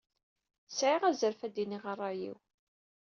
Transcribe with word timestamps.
Sɛiɣ 0.77 1.01
azref 1.09 1.39
ad 1.45 1.51
d-iniɣ 1.53 1.83
ṛṛay-iw. 1.93 2.37